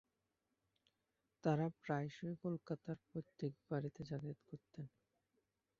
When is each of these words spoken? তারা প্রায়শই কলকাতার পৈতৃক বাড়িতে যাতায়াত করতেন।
তারা 1.43 1.65
প্রায়শই 1.79 2.35
কলকাতার 2.43 2.97
পৈতৃক 3.07 3.53
বাড়িতে 3.69 4.01
যাতায়াত 4.03 4.39
করতেন। 4.49 4.85